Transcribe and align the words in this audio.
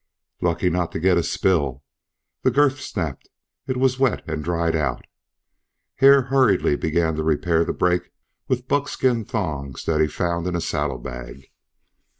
"Lucky 0.41 0.71
not 0.71 0.91
to 0.93 0.99
get 0.99 1.19
a 1.19 1.21
spill! 1.21 1.83
The 2.41 2.49
girth 2.49 2.79
snapped. 2.79 3.29
It 3.67 3.77
was 3.77 3.99
wet, 3.99 4.27
and 4.27 4.43
dried 4.43 4.75
out." 4.75 5.05
Hare 5.97 6.23
hurriedly 6.23 6.75
began 6.75 7.13
to 7.17 7.23
repair 7.23 7.63
the 7.63 7.71
break 7.71 8.09
with 8.47 8.67
buckskin 8.67 9.25
thongs 9.25 9.85
that 9.85 10.01
he 10.01 10.07
found 10.07 10.47
in 10.47 10.55
a 10.55 10.59
saddle 10.59 10.97
bag. 10.97 11.51